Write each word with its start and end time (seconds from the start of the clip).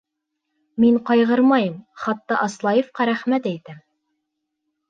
Мин 0.83 0.97
ҡайғырмайым, 1.09 1.77
хатта 2.05 2.39
Аслаевҡа 2.47 3.09
рәхмәт 3.13 3.49
әйтәм. 3.55 3.81